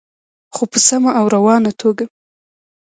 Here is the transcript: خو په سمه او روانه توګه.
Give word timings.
خو 0.55 0.63
په 0.71 0.79
سمه 0.87 1.11
او 1.19 1.25
روانه 1.35 1.71
توګه. 1.81 2.05